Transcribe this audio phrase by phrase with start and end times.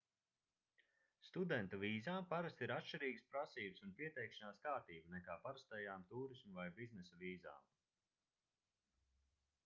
[1.25, 7.69] studentu vīzām parasti ir atšķirīgas prasības un pieteikšanās kārtība nekā parastajām tūrisma vai biznesa vīzām